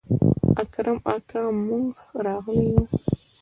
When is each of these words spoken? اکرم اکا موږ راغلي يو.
اکرم 0.63 0.97
اکا 1.15 1.41
موږ 1.65 1.91
راغلي 2.25 2.67
يو. 2.73 2.83